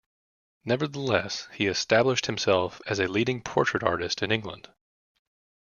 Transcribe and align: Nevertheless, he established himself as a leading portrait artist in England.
Nevertheless, 0.65 1.47
he 1.53 1.67
established 1.67 2.25
himself 2.25 2.81
as 2.87 2.97
a 2.97 3.05
leading 3.07 3.39
portrait 3.43 3.83
artist 3.83 4.23
in 4.23 4.31
England. 4.31 4.67